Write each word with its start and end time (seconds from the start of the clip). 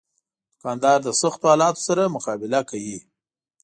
دوکاندار 0.51 0.97
د 1.03 1.07
سختو 1.21 1.45
حالاتو 1.51 1.81
سره 1.87 2.13
مقابله 2.15 2.61
کوي. 2.69 2.97